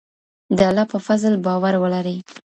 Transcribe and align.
د 0.57 0.59
الله 0.69 0.85
په 0.91 0.97
فضل 1.07 1.33
باور 1.45 1.73
ولرئ. 1.79 2.17